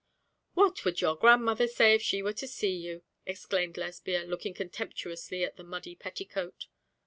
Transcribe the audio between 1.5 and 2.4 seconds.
say if she were